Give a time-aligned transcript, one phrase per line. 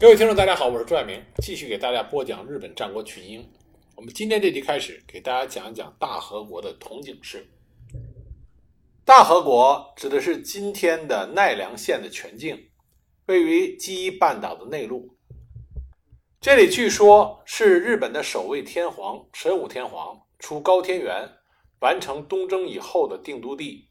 [0.00, 3.44] 各位听众，大家好，我是朱爱明，继续给大家播讲日本战国群英。
[3.96, 7.50] 我们今天这集开始给大家讲一讲大和国的铜井氏。
[9.04, 12.70] 大和国指的是今天的奈良县的全境，
[13.26, 15.16] 位于基伊半岛的内陆。
[16.40, 21.28] 这里据说是日本的首位天皇神武天皇出高天原
[21.80, 23.88] 完成东征以后的定都地。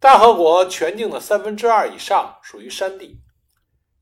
[0.00, 3.20] 大和国全境的三分之二以上属于山地。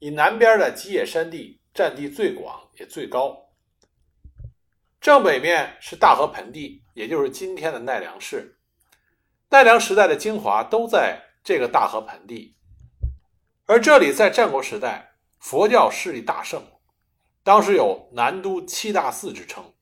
[0.00, 3.50] 以南边的基野山地占地最广也最高，
[4.98, 8.56] 正北面是大和盆地，也就是今天的奈良市。
[9.50, 12.56] 奈良时代的精华都在这个大和盆地，
[13.66, 16.62] 而这里在战国时代佛教势力大盛，
[17.42, 19.74] 当时有南都七大寺之称。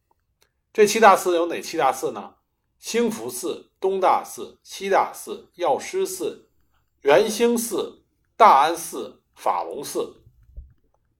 [0.72, 2.34] 这七大寺有哪七大寺呢？
[2.80, 6.48] 兴福寺、东大寺、西大寺、药师寺、
[7.02, 8.02] 元兴寺、
[8.36, 9.22] 大安寺。
[9.38, 10.24] 法隆寺，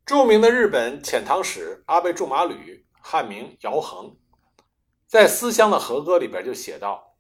[0.05, 4.17] 著名的日本遣唐使阿倍仲麻吕（汉名姚衡）
[5.07, 7.15] 在《思乡的和歌》里边就写道：“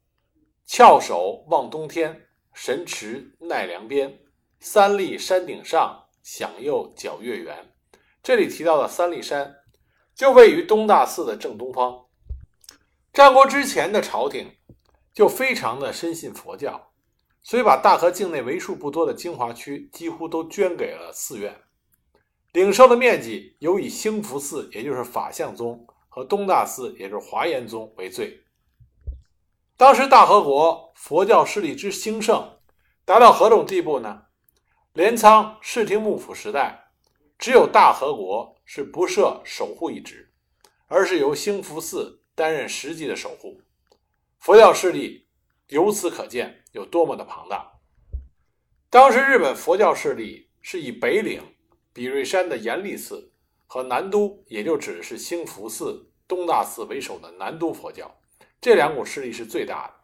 [0.66, 4.18] 翘首望东天，神驰奈良边。
[4.58, 7.72] 三立山顶上，响又皎月圆。”
[8.20, 9.54] 这里提到的三立山，
[10.16, 12.06] 就位于东大寺的正东方。
[13.12, 14.52] 战国之前的朝廷
[15.14, 16.87] 就非常的深信佛教。
[17.48, 21.62] 所以，把大和境内为数不多的精华区几乎都捐给了寺院，
[22.52, 28.38] 领受的面积有以兴福寺，也就是法相宗，和东大寺，也就是华严宗为最。
[29.78, 32.58] 当时大和国佛教势力之兴盛，
[33.06, 34.24] 达到何种地步呢？
[34.92, 36.90] 镰仓室町幕府时代，
[37.38, 40.34] 只有大和国是不设守护一职，
[40.86, 43.62] 而是由兴福寺担任实际的守护，
[44.38, 45.27] 佛教势力。
[45.68, 47.72] 由此可见有多么的庞大。
[48.90, 51.42] 当时日本佛教势力是以北岭
[51.92, 53.32] 比瑞山的严立寺
[53.66, 58.10] 和南都，也就指的是兴福寺、东大寺为首的南都佛教
[58.60, 59.94] 这两股势力是最大的。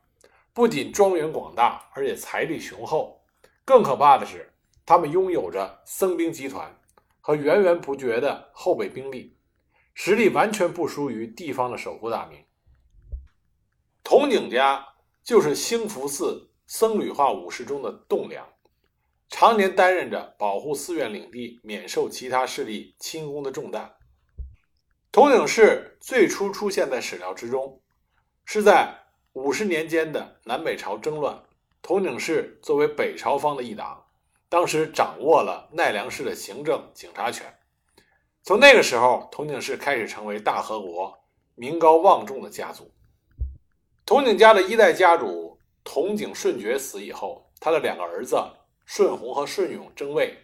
[0.53, 3.25] 不仅庄园广大，而且财力雄厚。
[3.65, 4.53] 更可怕的是，
[4.85, 6.79] 他们拥有着僧兵集团
[7.23, 9.37] 和源源不绝的后备兵力，
[9.95, 12.45] 实力完全不输于地方的守护大名。
[14.03, 14.87] 铜井家。
[15.25, 18.47] 就是兴福寺僧侣化武士中的栋梁，
[19.31, 23.95] 常年担任着保护寺院领地、免受其他势力侵攻的重担。
[25.11, 27.81] 铜井氏最初出现在史料之中，
[28.45, 28.95] 是在
[29.33, 31.43] 五十年间的南北朝争乱。
[31.81, 34.05] 铜井氏作为北朝方的一党，
[34.51, 37.47] 当时掌握了奈良市的行政警察权。
[38.43, 41.19] 从那个时候，铜井氏开始成为大和国
[41.55, 42.91] 名高望重的家族。
[44.07, 48.37] 铜井家的一代家主铜井顺觉死以后，他的两个儿子
[48.85, 50.37] 顺弘和顺永争位。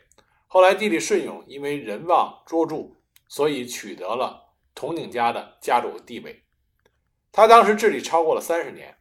[0.47, 2.97] 后来弟弟顺永因为人望卓著，
[3.29, 6.43] 所以取得了铜井家的家主地位。
[7.31, 8.97] 他当时治理超过了三十年。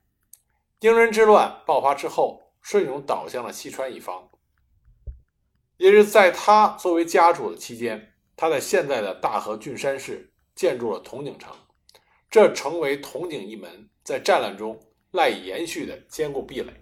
[0.79, 4.29] 丁人之乱爆发之后，顺永倒向了西川一方。
[5.77, 11.53] 也是在他作为家主的期间，他在现在的大和郡山市建筑了铜井城，
[12.29, 13.87] 这成为铜井一门。
[14.01, 14.79] 在战乱中
[15.11, 16.73] 赖以延续的坚固壁垒。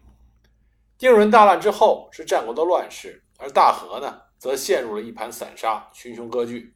[0.98, 6.74] 丁伦大乱之后是战国的乱世，而大和呢，则陷入了一盘散沙，群雄割据。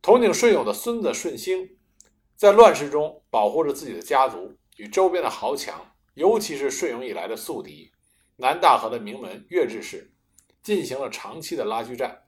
[0.00, 1.76] 统井顺永的孙子顺兴，
[2.34, 7.92] 在乱世中保护着自己的家族，与周边的豪强，尤其是顺永以来的宿敌
[8.36, 10.10] 南大和的名门越志氏，
[10.62, 12.22] 进行了长期的拉锯战。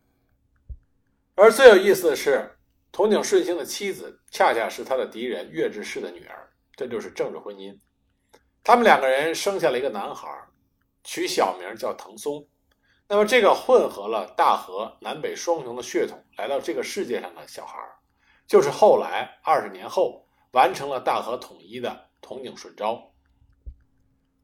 [1.35, 2.59] 而最有意思的是，
[2.95, 6.49] 统井顺兴的妻子恰恰是他的敌人越志氏的女儿。
[6.77, 7.77] 这就是政治婚姻。
[8.63, 10.29] 他们两个人生下了一个男孩，
[11.03, 12.47] 取小名叫藤松。
[13.09, 17.77] 那么，这个混合了大和南北双雄的血统来到这个世界上的小孩，
[18.47, 23.13] 就是后来二十年后完成了大和统一的筒井顺昭。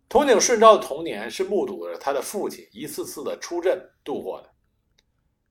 [0.08, 4.50] 筒井顺昭的童年是目睹着他的父亲一次次的出阵度过的，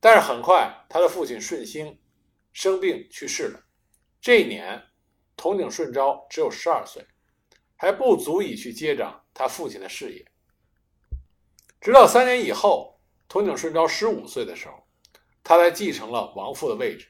[0.01, 1.97] 但是很快他的父亲顺兴
[2.53, 3.59] 生病去世了。
[4.21, 4.83] 这一年。
[5.41, 7.01] 筒井顺昭只有十二岁，
[7.77, 10.25] 还不足以去接掌他父亲的事业。
[11.79, 12.99] 直到三年以后，
[13.29, 14.73] 筒井顺昭十五岁的时候，
[15.41, 17.07] 他才继承了亡父的位置，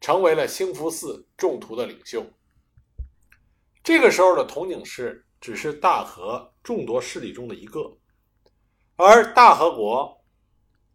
[0.00, 2.26] 成为了兴福寺众徒的领袖。
[3.84, 7.96] 这个时候的筒井氏只是大和众多势力中的一个，
[8.96, 10.20] 而大和国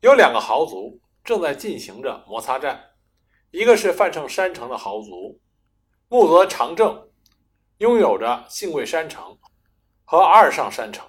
[0.01, 2.83] 有两个豪族正在进行着摩擦战，
[3.55, 5.39] 一个是范城山城的豪族。
[6.09, 7.07] 木泽长政
[7.77, 9.37] 拥有着信贵山城
[10.03, 11.07] 和二上山城，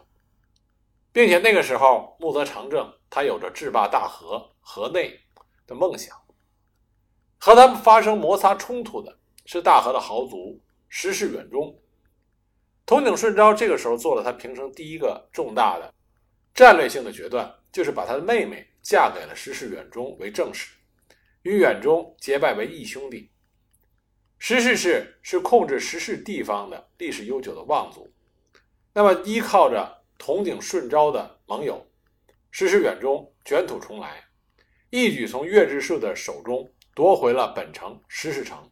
[1.12, 5.19] 并且那个时候木泽长政他有着制霸大河河内
[5.66, 6.16] 的梦想，
[7.37, 11.76] 和他们发生摩擦冲突的是大和的豪族石室远忠。
[12.87, 15.93] 统井顺昭这个时候做了他平生第一个重大的
[16.54, 20.75] 战略性的决断，就是把他的妹妹嫁给了石室远忠为正室，
[21.46, 23.31] 与远中结拜为义兄弟。
[24.37, 28.12] 石室氏是控制石室地方的历史悠久的望族，
[28.93, 31.87] 那么依靠着统井顺昭的盟友
[32.50, 34.25] 石室远中卷土重来，
[34.90, 38.69] 一举从月志树的手中夺回了本城石室城，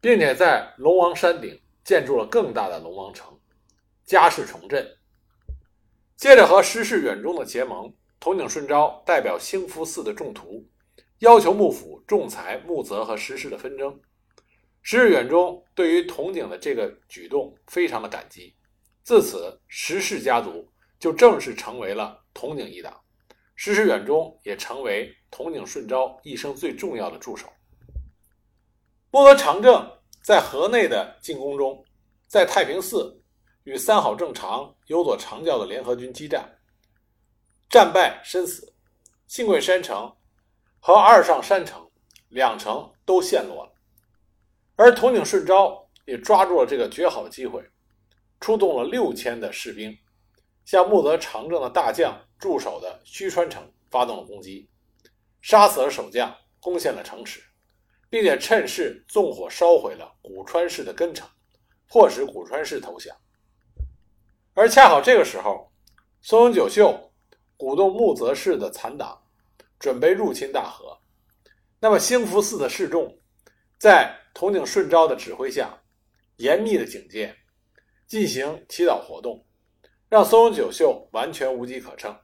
[0.00, 1.60] 并且在龙王山顶。
[1.84, 3.36] 建筑了更大的龙王城，
[4.04, 4.86] 家世重振。
[6.14, 10.64] 接着和石室远中的结盟，统井顺昭代表兴福寺的众徒，
[11.22, 14.00] 要求幕府仲裁幕泽和石氏的纷争。
[14.82, 18.54] 石室远忠对于统井的这个举动非常的感激，
[19.02, 23.00] 自此石氏家族就正式成为了统井一党，
[23.54, 27.48] 石室远忠也成为统井顺昭一生最重要的助手。
[29.10, 29.90] 木泽长政。
[30.24, 31.84] 在河内的进攻中，
[32.28, 33.20] 在太平寺
[33.64, 36.48] 与三好正常、有佐长教的联合军激战，
[37.68, 38.72] 战败身死。
[39.26, 40.14] 幸贵山城
[40.84, 41.88] 和二上山城
[42.30, 43.72] 两城都陷落了。
[44.74, 47.64] 而统井顺昭也抓住了这个绝好的机会，
[48.40, 49.96] 出动了六千的士兵，
[50.64, 54.68] 向木泽长政的大将驻守的须川城发动了攻击，
[55.40, 57.40] 杀死了守将，攻陷了城池。
[58.10, 61.26] 并且趁势纵火烧毁了古川氏的根城，
[61.88, 63.16] 迫使古川氏投降。
[64.52, 65.72] 而恰好这个时候，
[66.20, 67.10] 松永久秀
[67.56, 69.21] 鼓动木泽氏的残党
[69.82, 70.96] 准备入侵大和。
[71.80, 73.18] 那么兴福寺的示众
[73.78, 75.76] 在统井顺昭的指挥下，
[76.36, 77.34] 严密的警戒，
[78.06, 79.44] 进行祈祷活动，
[80.08, 82.16] 让松永久秀完全无机可乘。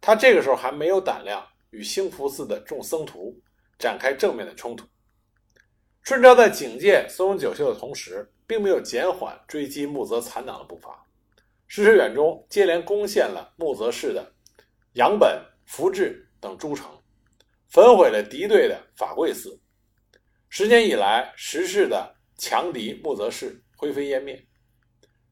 [0.00, 3.38] 他这个时候还没有胆量与兴福寺的众僧徒
[3.78, 4.86] 展开正面的冲突。
[6.00, 11.04] 顺昭在警戒松永久秀的同时，并没有减缓追击木泽残党的步伐。
[11.66, 14.32] 石室远中接连攻陷了木泽氏的
[14.94, 16.86] 杨本、福治等诸城，
[17.68, 19.60] 焚毁了敌对的法贵寺。
[20.48, 24.42] 十年以来，石氏的强敌木泽氏灰飞烟灭。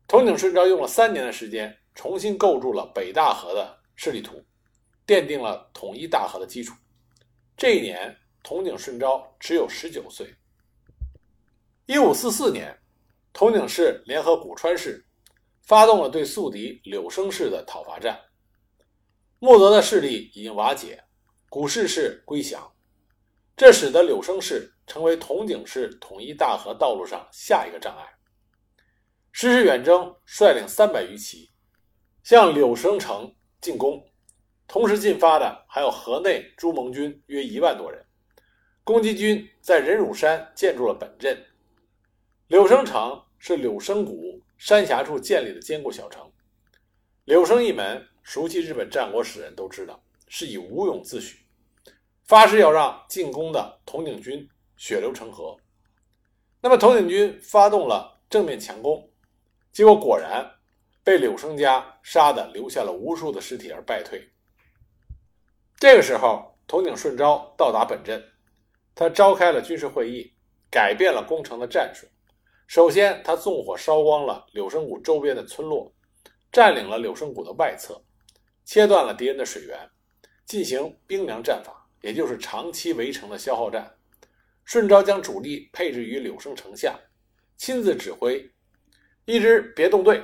[0.06, 4.44] 统井顺昭用了三年的时间，重新构筑了北大河的势力图，
[5.06, 6.74] 奠定了统一大河的基础。
[7.56, 10.32] 这一年，统井顺昭只有十九岁。
[11.86, 12.76] 一五四四年，
[13.32, 15.04] 统井氏联合古川氏，
[15.62, 18.20] 发动了对宿敌柳生氏的讨伐战。
[19.38, 21.04] 木泽的势力已经瓦解，
[21.50, 22.72] 古氏氏归降，
[23.56, 28.04] 这使得柳生氏成为统井氏统一大和道路上下一个障碍。
[29.32, 31.50] 石室远征率领三百余骑
[32.22, 34.02] 向柳生城进攻，
[34.66, 38.02] 同时进发的还有河内诸盟军约一万多人。
[38.82, 41.36] 攻击军在忍辱山建筑了本阵。
[42.46, 46.32] 柳生城是柳生谷山峡处建立的坚固小城。
[47.24, 51.36] 柳生一门，熟悉日本战国史的人都知道，是以武勇自诩，
[52.24, 54.46] 发誓要让进攻的统井军
[54.76, 55.56] 血流成河。
[56.60, 59.08] 那么，统井军发动了正面强攻，
[59.70, 60.44] 结果果然
[61.04, 64.28] 被柳生家杀的留下了无数的尸体而败退。
[65.78, 68.20] 这个时候，统井顺昭到达本镇，
[68.92, 70.34] 他召开了军事会议，
[70.68, 72.08] 改变了攻城的战术。
[72.66, 75.94] 首先，他纵火烧光了柳生谷周边的村落，
[76.50, 78.02] 占领了柳生谷的外侧，
[78.66, 79.78] 切断了敌人的水源，
[80.44, 83.90] 进行兵粮战法，也就是长期围城的消耗战。
[84.64, 86.98] 顺昭将主力配置于柳生城下，
[87.56, 88.50] 亲自指挥
[89.24, 90.20] 一支别动队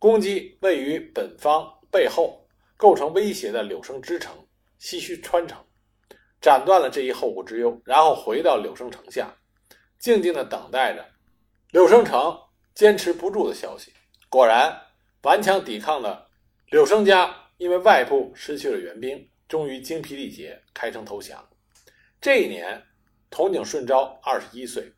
[0.00, 2.44] 攻击位于本方背后、
[2.76, 4.36] 构成威胁的柳生支城
[4.80, 5.56] 西须川城，
[6.40, 9.32] 斩断了这一后顾之忧，然后回到柳生城下，
[10.00, 11.06] 静静地等待着。
[11.70, 12.36] 柳生城
[12.74, 13.92] 坚持不住的消息，
[14.28, 14.76] 果然
[15.22, 16.28] 顽强抵抗的
[16.70, 21.46] 柳生家因为外部失去了援兵，终于精疲力竭，开城投降。
[22.20, 22.82] 这一年，
[23.30, 24.90] 统井顺昭二十一岁。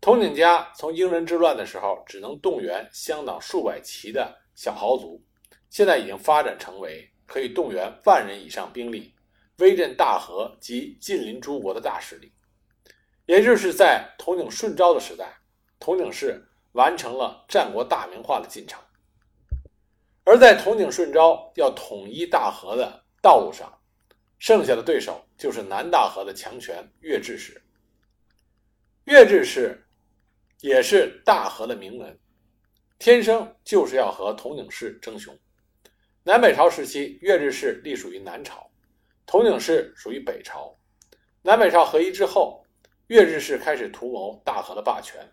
[0.00, 5.24] 统井家从英人之乱的时候只能动员乡党数百骑的小豪族，
[5.70, 9.14] 现在已经发展成为可以动员万人以上兵力，
[9.58, 12.32] 威震大和及近邻诸国的大势力。
[13.26, 15.36] 也就是在统井顺昭的时代。
[15.80, 18.80] 统井氏完成了战国大名化的进程，
[20.28, 23.72] 而在统井顺昭要统一大和的道路上，
[24.38, 27.58] 剩下的对手就是南大和的强权越智氏。
[29.04, 29.82] 越智氏
[30.60, 32.14] 也是大和的名门，
[32.98, 35.34] 天生就是要和统井氏争雄。
[36.22, 38.70] 南北朝时期，越智氏隶属于南朝，
[39.24, 40.76] 统井氏属于北朝。
[41.40, 42.62] 南北朝合一之后，
[43.06, 45.26] 越智氏开始图谋大和的霸权。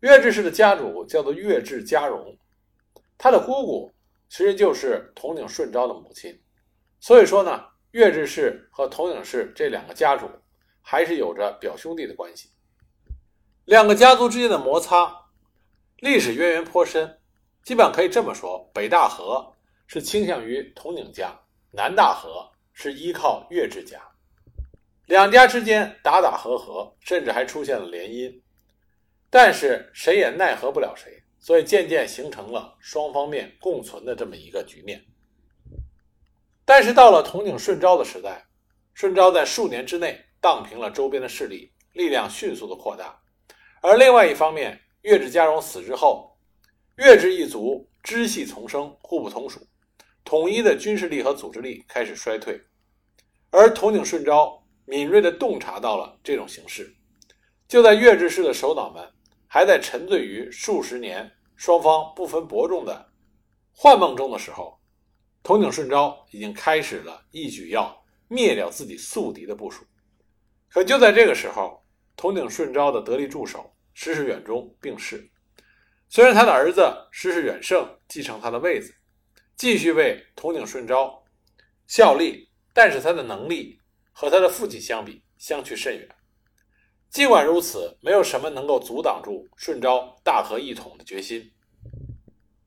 [0.00, 2.34] 越智氏的家主叫做越智家荣，
[3.18, 3.92] 他的姑姑
[4.28, 6.40] 其实就是统领顺昭的母亲，
[7.00, 10.26] 所以说呢，月治氏和统领氏这两个家主
[10.80, 12.50] 还是有着表兄弟的关系。
[13.64, 15.14] 两个家族之间的摩擦
[15.98, 17.18] 历史渊源颇深，
[17.64, 19.52] 基本上可以这么说：北大河
[19.86, 21.38] 是倾向于统领家，
[21.72, 24.00] 南大河是依靠月治家。
[25.06, 28.40] 两家之间打打和和，甚至还出现了联姻，
[29.28, 35.02] 但是谁也奈何不了谁，所以渐渐形成了双方面共存的这么一个局面。
[36.66, 38.44] 但是到了统领顺昭的时代，
[38.92, 43.18] 顺昭在数年之内荡平了周边的势力，力量迅速的扩大。
[43.80, 46.36] 而另外一方面，月治家荣死之后，
[46.96, 49.66] 月治一族支系丛生，互不统属，
[50.24, 52.60] 统一的军事力和组织力开始衰退。
[53.48, 56.94] 而统领顺昭敏锐地洞察到了这种形势，
[57.66, 59.10] 就在月治氏的首脑们
[59.46, 63.12] 还在沉醉于数十年双方不分伯仲的
[63.72, 64.80] 幻梦中的时候，
[65.42, 69.84] 统领顺昭已经开始了一举要灭掉自己宿敌的部署。
[70.68, 71.84] 可就在这个时候，
[72.14, 75.28] 统领顺昭的得力助手石世远忠病逝，
[76.08, 78.94] 虽然他的儿子石世远胜继承他的位子，
[79.56, 81.24] 继续为统领顺昭
[81.88, 83.80] 效力，但是他的能力
[84.12, 86.08] 和他的父亲相比相去甚远。
[87.10, 91.52] 尽管如此，没有什么能够阻挡住顺昭大和一统的决心。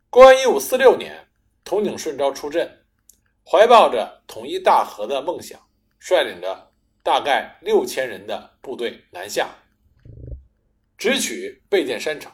[0.09, 1.27] 公元一五四六年，
[1.63, 2.85] 统领顺昭出阵，
[3.43, 5.59] 怀抱着统一大和的梦想，
[5.99, 6.69] 率领着。
[7.03, 9.49] 大概六千人的部队南下，
[10.99, 12.31] 直取备见山城。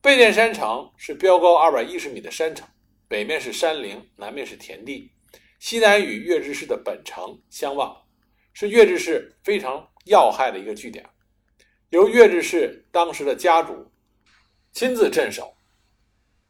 [0.00, 2.68] 备见山城是标高二百一十米的山城，
[3.08, 5.10] 北面是山陵，南面是田地，
[5.58, 8.00] 西南与月治氏的本城相望，
[8.52, 11.08] 是月治氏非常要害的一个据点。
[11.90, 13.90] 由月治氏当时的家主
[14.72, 15.54] 亲自镇守。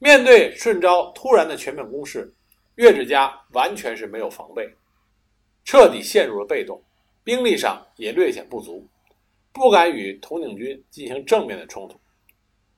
[0.01, 2.33] 面对顺昭突然的全面攻势，
[2.77, 4.73] 岳志家完全是没有防备，
[5.65, 6.81] 彻底陷入了被动。
[7.25, 8.89] 兵力上也略显不足，
[9.53, 12.01] 不敢与统领军进行正面的冲突。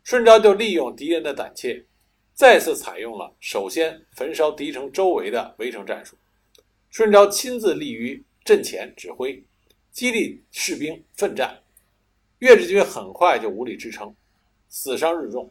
[0.02, 1.84] 顺昭就利用敌人的胆怯，
[2.32, 6.16] 再次采用了首先焚烧敌城周围的围城战术。
[6.88, 9.44] 顺昭亲自立于阵前指挥，
[9.92, 11.58] 激励士兵奋战。
[12.38, 14.14] 岳志军很快就无力支撑，
[14.68, 15.50] 死伤日重，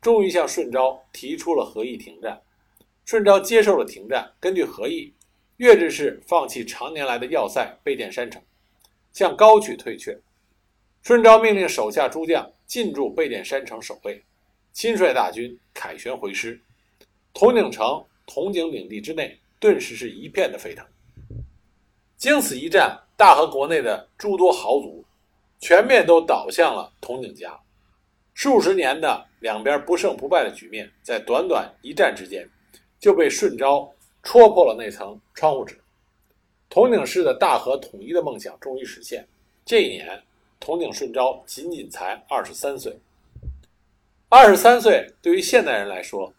[0.00, 2.40] 终于向顺昭提出了和议停战。
[3.04, 5.12] 顺昭接受了停战，根据和议。
[5.58, 8.42] 岳治氏放弃常年来的要塞备见山城，
[9.12, 10.18] 向高渠退却。
[11.02, 14.24] 顺昭命令手下诸将进驻备见山城守卫，
[14.72, 16.60] 亲率大军凯旋回师。
[17.34, 20.84] 统领城、铜井领地之内顿时是一片的沸腾。
[22.16, 25.04] 经此一战，大和国内的诸多豪族
[25.60, 27.56] 全面都倒向了统井家。
[28.34, 32.44] 数十年的两边不胜不败的局面，在短短一战之间
[32.98, 33.88] 就被顺昭。
[34.24, 35.80] 戳破了那层窗户纸，
[36.68, 39.24] 统领氏的大和统一的梦想终于实现。
[39.64, 40.20] 这一年，
[40.58, 42.96] 统领顺昭仅仅才二十三岁。
[44.28, 46.32] 二十三岁对于现代人来说，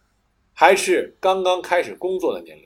[0.54, 2.66] 还是刚刚开始工作的年龄；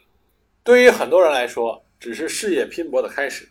[0.63, 3.47] 对于很多人来说，只是事业拼搏的开始。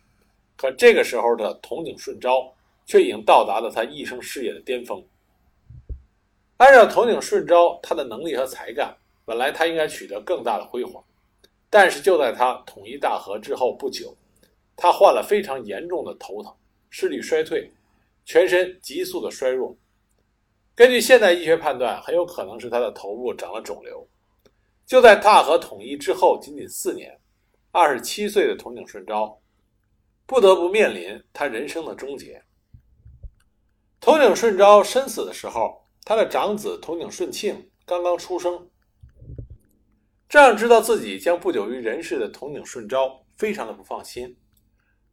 [0.56, 2.52] 可这个时候的统领顺昭，
[2.86, 5.04] 却已经到达了他一生事业的巅峰。
[6.56, 11.04] 按照统领顺昭他的能力和才干，本来他应该取得更大的辉煌。
[11.68, 14.16] 但是就在他统一大和之后不久，
[14.76, 16.54] 他患了非常严重的头疼，
[16.88, 17.70] 视力衰退，
[18.24, 19.76] 全身急速的衰弱。
[20.74, 24.06] 根据现代医学判断，很有可能是他的头部长了肿瘤。
[24.86, 27.18] 就在大和统一之后仅仅四年，
[27.72, 29.36] 二十七岁的统领顺昭
[30.26, 32.42] 不得不面临他人生的终结。
[34.00, 38.68] 统领顺昭身死的时候，他的长子统领顺庆刚刚出生。
[40.28, 44.36] 这样知道自己将不久于人世的统领顺昭非常的不放心。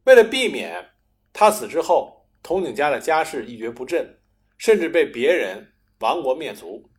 [0.04, 0.84] 为了避免
[1.32, 4.18] 他死之后统领家的家事一蹶不振，
[4.58, 6.90] 甚至被别人亡国灭族，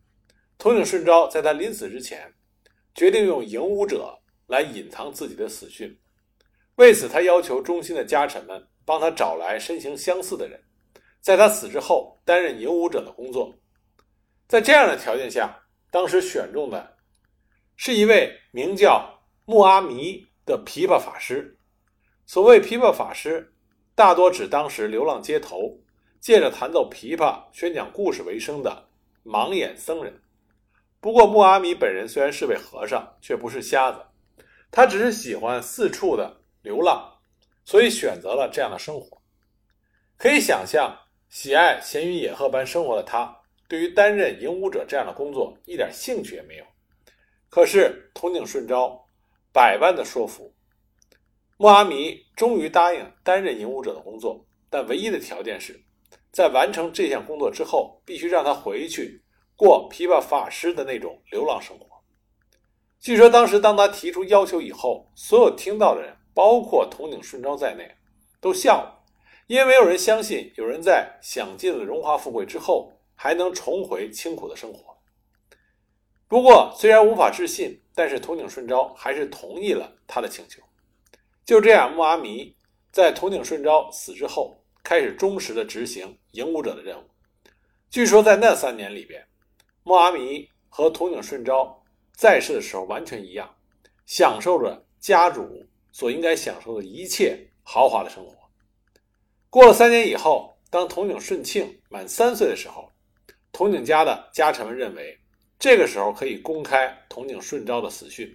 [0.58, 2.34] 统领顺昭在他临死之前，
[2.94, 5.96] 决定用影武者来隐藏自己的死讯。
[6.76, 10.62] 为此，他要求忠心的家臣们帮他找来身形相似的人，
[11.20, 13.54] 在他死之后担任影武者的工作。
[14.48, 15.58] 在这样的条件下，
[15.90, 16.96] 当时选中的。
[17.78, 21.58] 是一位名叫穆阿弥的琵琶法师。
[22.24, 23.52] 所谓琵琶法师，
[23.94, 25.78] 大多指当时流浪街头、
[26.18, 28.88] 借着弹奏琵琶宣讲故事为生的
[29.22, 30.22] 盲眼僧人。
[31.00, 34.00] 不过，穆阿弥本人虽然是位和尚，却不是瞎子，
[34.70, 37.00] 他只是喜欢四处的流浪，
[37.64, 39.22] 所以选择了这样的生活。
[40.16, 46.64] 可以想象，喜爱闲云野鹤般生活的他，对于担任影武者这样的工作一点兴趣也没有。
[47.48, 49.00] 可是通井顺昭
[49.52, 50.52] 百般的说服，
[51.56, 55.80] 木阿弥终于答应担任影武者的工作，但唯一的条件是，
[56.32, 59.22] 在完成这项工作之后，必须让他回去
[59.54, 61.86] 过琵琶法师的那种流浪生活。
[62.98, 67.96] 据说当时当他提出要求以后，所有听到的人，包括筒井顺昭在内，
[68.42, 69.02] 都笑了，
[69.46, 74.98] 因为没有人相信有人在享尽了荣华富贵之后，还能重回清苦的生活。
[76.28, 80.60] 不过，虽然无法置信，但是筒井顺昭还是同意了他的请求。
[81.46, 82.54] 就这样，木阿弥
[82.92, 87.04] 在筒井顺昭死之后，开始忠实的执行影武者的任务。
[87.88, 89.26] 据说在那三年里边，
[89.84, 91.82] 木阿弥和筒井顺昭。
[92.14, 93.54] 在世的时候完全一样，
[94.06, 98.36] 享受着家主所应该享受的一切豪华的生活。
[99.48, 102.92] 过了三年以后，当筒井顺庆满三岁的时候，
[103.50, 105.18] 筒井家的家臣们认为，
[105.58, 108.30] 这个时候可以公开筒井顺昭的死讯，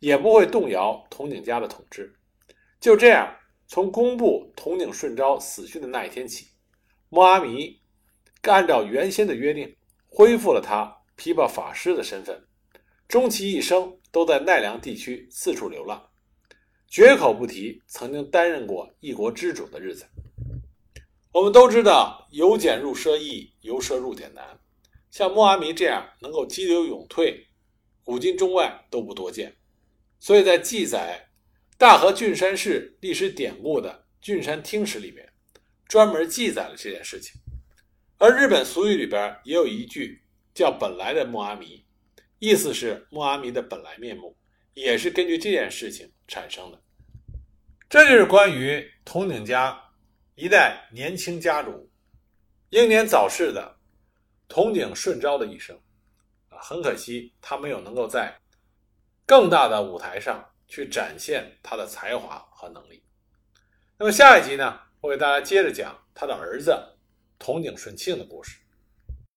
[0.00, 2.12] 也不会动摇筒井家的统治。
[2.80, 3.32] 就这样，
[3.68, 6.48] 从公布筒井顺昭死讯的那一天起，
[7.08, 7.80] 木阿弥
[8.42, 9.76] 按照原先的约定，
[10.08, 12.44] 恢复了他琵琶法师的身份。
[13.06, 16.04] 终其一生都在奈良地区四处流浪，
[16.88, 20.06] 绝口不提曾经担任过一国之主的日子。
[21.32, 24.58] 我们都知道，由俭入奢易，由奢入俭难。
[25.10, 27.46] 像穆阿弥这样能够激流勇退，
[28.02, 29.54] 古今中外都不多见。
[30.18, 31.28] 所以在记载
[31.76, 33.90] 大和郡山市历史典故的
[34.24, 35.30] 《郡山听史》里面，
[35.86, 37.40] 专门记载了这件事情。
[38.18, 40.22] 而日本俗语里边也有一句
[40.54, 41.84] 叫“本来的穆阿弥”。
[42.38, 44.36] 意思是穆阿弥的本来面目，
[44.76, 46.78] 也是根据这件事情产生的。
[47.88, 49.82] 这就是关于统井家
[50.34, 51.90] 一代年轻家主
[52.68, 53.74] 英年早逝的
[54.48, 55.74] 统井顺昭的一生。
[56.50, 58.38] 啊，很可惜他没有能够在
[59.24, 63.02] 更大的舞台上去展现他的才华和能力。
[63.98, 66.76] 那么下一集呢，我给大家接着讲他的儿子
[67.38, 68.58] 统井顺庆的故事。